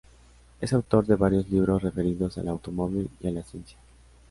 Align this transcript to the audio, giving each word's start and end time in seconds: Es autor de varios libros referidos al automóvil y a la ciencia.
Es 0.59 0.73
autor 0.73 1.05
de 1.05 1.15
varios 1.15 1.47
libros 1.51 1.83
referidos 1.83 2.35
al 2.39 2.47
automóvil 2.47 3.07
y 3.19 3.27
a 3.27 3.31
la 3.33 3.43
ciencia. 3.43 3.77